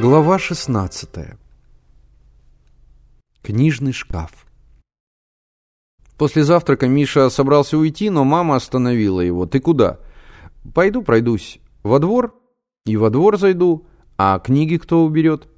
[0.00, 1.08] Глава 16.
[3.42, 4.46] Книжный шкаф.
[6.16, 9.46] После завтрака Миша собрался уйти, но мама остановила его.
[9.46, 9.98] «Ты куда?»
[10.72, 11.58] «Пойду пройдусь.
[11.82, 12.32] Во двор?»
[12.86, 13.88] «И во двор зайду.
[14.16, 15.48] А книги кто уберет?»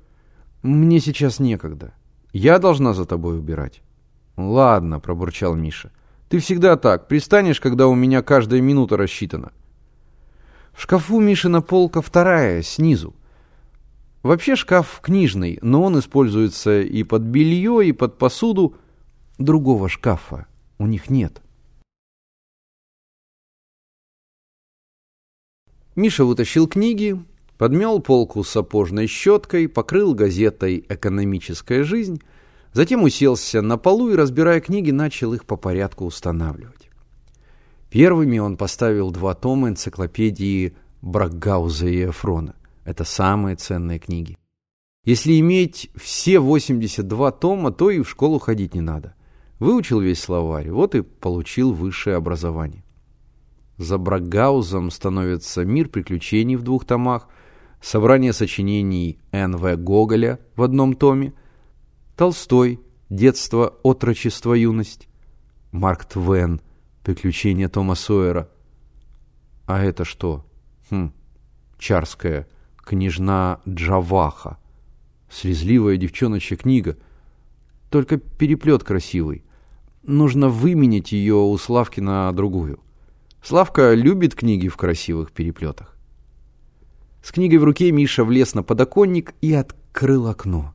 [0.63, 1.93] «Мне сейчас некогда.
[2.33, 3.83] Я должна за тобой убирать».
[4.39, 5.93] «Ладно»,— пробурчал Миша.
[6.31, 7.09] «Ты всегда так.
[7.09, 9.53] Пристанешь, когда у меня каждая минута рассчитана».
[10.73, 13.15] В шкафу Мишина полка вторая, снизу.
[14.23, 18.77] Вообще шкаф книжный, но он используется и под белье, и под посуду.
[19.39, 20.47] Другого шкафа
[20.79, 21.41] у них нет.
[25.97, 27.19] Миша вытащил книги,
[27.57, 32.23] подмел полку сапожной щеткой, покрыл газетой «Экономическая жизнь»,
[32.75, 36.91] затем уселся на полу и, разбирая книги, начал их по порядку устанавливать.
[37.91, 42.55] Первыми он поставил два тома энциклопедии Бракгауза и Эфрона.
[42.85, 44.37] Это самые ценные книги.
[45.05, 49.15] Если иметь все 82 тома, то и в школу ходить не надо.
[49.59, 52.85] Выучил весь словарь, вот и получил высшее образование.
[53.77, 57.29] За Бракгаузом становится «Мир приключений» в двух томах,
[57.81, 59.77] собрание сочинений Н.В.
[59.77, 61.33] Гоголя в одном томе,
[62.17, 65.09] Толстой «Детство, отрочество, юность»,
[65.73, 66.61] Марк Твен
[67.03, 68.51] «Приключения Тома Сойера».
[69.67, 70.45] А это что?
[70.91, 71.13] Хм,
[71.79, 72.47] Чарская
[72.91, 74.59] княжна Джаваха.
[75.31, 76.97] Слезливая девчоночья книга.
[77.89, 79.45] Только переплет красивый.
[80.03, 82.81] Нужно выменить ее у Славки на другую.
[83.45, 85.97] Славка любит книги в красивых переплетах.
[87.23, 90.75] С книгой в руке Миша влез на подоконник и открыл окно.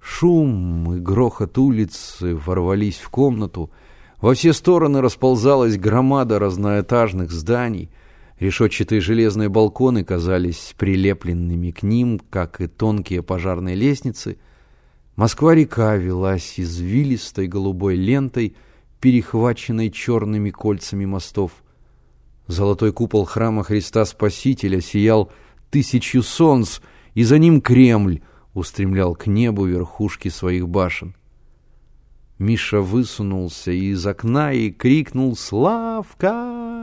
[0.00, 3.72] Шум и грохот улицы ворвались в комнату.
[4.20, 7.90] Во все стороны расползалась громада разноэтажных зданий—
[8.38, 14.38] Решетчатые железные балконы казались прилепленными к ним, как и тонкие пожарные лестницы.
[15.16, 18.56] Москва-река велась извилистой голубой лентой,
[19.00, 21.52] перехваченной черными кольцами мостов.
[22.48, 25.30] Золотой купол храма Христа Спасителя сиял
[25.70, 26.80] тысячу солнц,
[27.14, 31.14] и за ним Кремль устремлял к небу верхушки своих башен.
[32.38, 36.73] Миша высунулся из окна и крикнул «Славка!»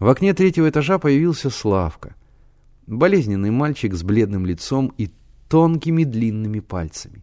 [0.00, 2.16] В окне третьего этажа появился Славка.
[2.86, 5.10] Болезненный мальчик с бледным лицом и
[5.48, 7.22] тонкими длинными пальцами.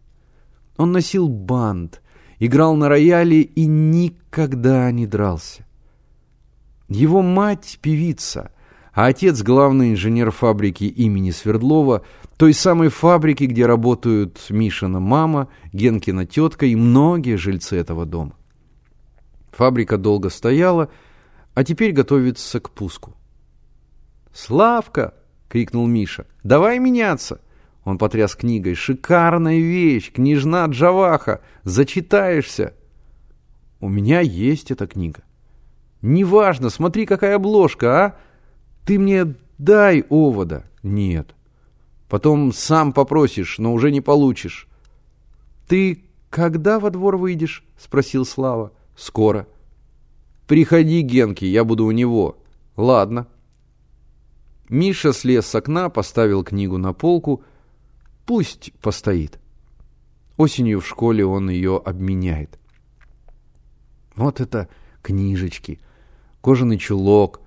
[0.76, 2.00] Он носил бант,
[2.38, 5.66] играл на рояле и никогда не дрался.
[6.88, 8.52] Его мать— певица,
[8.94, 12.04] а отец— главный инженер фабрики имени Свердлова,
[12.36, 18.34] той самой фабрики, где работают Мишина мама, Генкина тетка и многие жильцы этого дома.
[19.50, 20.90] Фабрика долго стояла—
[21.58, 23.16] а теперь готовится к пуску.
[24.32, 25.14] «Славка!»—
[25.48, 26.24] крикнул Миша.
[26.44, 27.40] «Давай меняться!»
[27.82, 28.76] Он потряс книгой.
[28.76, 30.12] «Шикарная вещь!
[30.12, 31.40] Княжна Джаваха!
[31.64, 32.74] Зачитаешься!»
[33.80, 35.24] «У меня есть эта книга».
[36.00, 38.16] «Неважно, смотри, какая обложка, а!
[38.86, 41.34] Ты мне дай овода!» «Нет».
[42.08, 44.68] «Потом сам попросишь, но уже не получишь».
[45.66, 48.70] «Ты когда во двор выйдешь?»— спросил Слава.
[48.94, 49.48] «Скоро».
[50.48, 52.38] «Приходи, Генки, я буду у него».
[52.76, 53.28] «Ладно».
[54.70, 57.42] Миша слез с окна, поставил книгу на полку.
[58.24, 59.38] Пусть постоит.
[60.38, 62.58] Осенью в школе он ее обменяет.
[64.14, 64.68] Вот это
[65.02, 65.80] книжечки.
[66.40, 67.40] Кожаный чулок,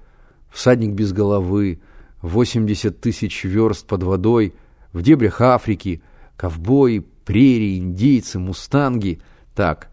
[0.51, 1.81] всадник без головы,
[2.21, 4.53] 80 тысяч верст под водой,
[4.93, 6.03] в дебрях Африки,
[6.37, 9.21] ковбои, прерии, индейцы, мустанги.
[9.55, 9.90] Так,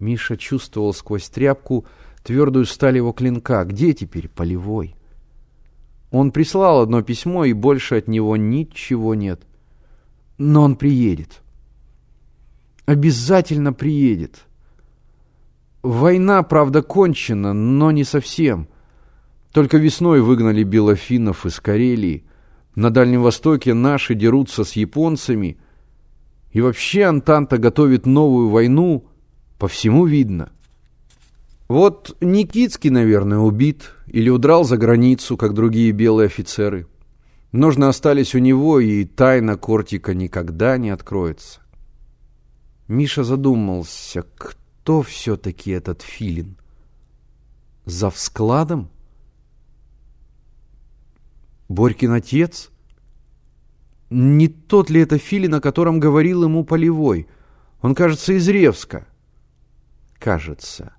[0.00, 1.86] Миша чувствовал сквозь тряпку
[2.24, 3.64] твердую сталь его клинка.
[3.64, 4.96] Где теперь полевой?
[6.10, 9.42] Он прислал одно письмо, и больше от него ничего нет.
[10.38, 11.42] Но он приедет.
[12.86, 14.46] Обязательно приедет.
[15.82, 18.68] Война, правда, кончена, но не совсем.
[19.52, 22.24] Только весной выгнали белофинов из Карелии.
[22.74, 25.58] На Дальнем Востоке наши дерутся с японцами.
[26.52, 29.06] И вообще Антанта готовит новую войну.
[29.58, 30.50] По всему видно.
[31.68, 36.86] Вот Никитский, наверное, убит или удрал за границу, как другие белые офицеры.
[37.52, 41.60] Ножны остались у него, и тайна Кортика никогда не откроется.
[42.88, 46.56] Миша задумался, кто все-таки этот филин?
[47.84, 48.90] За вскладом?
[51.68, 52.70] Борькин отец?
[54.10, 57.28] Не тот ли это филин, о котором говорил ему Полевой?
[57.80, 59.06] Он, кажется, из Ревска.
[60.18, 60.94] Кажется.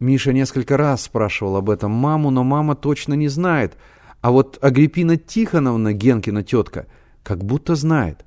[0.00, 3.76] Миша несколько раз спрашивал об этом маму, но мама точно не знает.
[4.22, 6.86] А вот Агриппина Тихоновна, Генкина тетка,
[7.24, 8.24] как будто знает.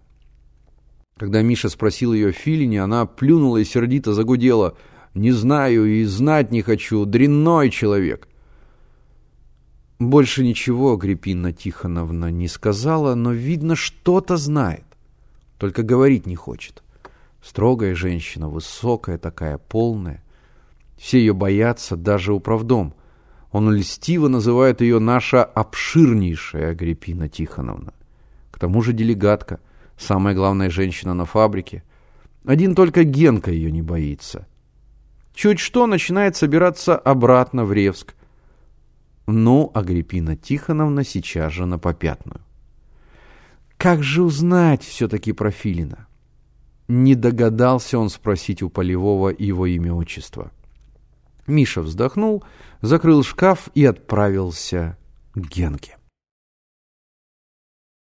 [1.18, 4.77] Когда Миша спросил ее о Филине, она плюнула и сердито загудела.
[5.13, 8.27] «Не знаю и знать не хочу, дрянной человек!»
[9.97, 14.83] Больше ничего Агриппина Тихоновна не сказала, но, видно, что-то знает.
[15.57, 16.83] Только говорить не хочет.
[17.42, 20.21] Строгая женщина, высокая такая, полная.
[20.97, 22.94] Все ее боятся, даже управдом.
[23.56, 27.94] Он льстиво называет ее наша обширнейшая Агриппина Тихоновна.
[28.52, 29.62] К тому же делегатка,
[29.98, 31.81] самая главная женщина на фабрике.
[32.44, 34.46] Один только Генка ее не боится.
[35.34, 38.16] Чуть что начинает собираться обратно в Ревск.
[39.25, 42.42] Ну, Агриппина Тихоновна сейчас же на попятную.
[43.78, 46.07] Как же узнать все-таки про Филина?
[46.90, 50.52] Не догадался он спросить у Полевого его имя-отчество.
[51.47, 52.44] Миша вздохнул,
[52.81, 54.97] закрыл шкаф и отправился
[55.33, 55.97] к Генке.